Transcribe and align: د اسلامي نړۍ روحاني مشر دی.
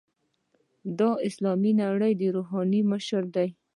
د 0.99 1.01
اسلامي 1.27 1.71
نړۍ 1.81 2.13
روحاني 2.35 2.81
مشر 2.91 3.23
دی. 3.35 3.47